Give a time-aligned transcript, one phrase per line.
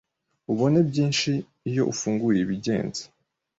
[0.51, 1.31] ubone byinshi
[1.69, 3.01] iyo ufunguye ibigenze